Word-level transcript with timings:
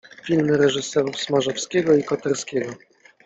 Filmy 0.23 0.57
reżyserów 0.57 1.19
Smarzowskiego 1.19 1.93
i 1.95 2.03
Koterskiego. 2.03 2.73